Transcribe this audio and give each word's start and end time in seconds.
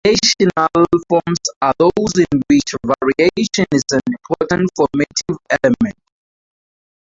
Variational 0.03 0.85
forms 1.09 1.37
are 1.61 1.75
those 1.77 2.17
in 2.17 2.41
which 2.49 2.73
variation 2.83 3.65
is 3.71 3.83
an 3.91 3.99
important 4.07 4.67
formative 4.75 5.37
element. 5.63 5.95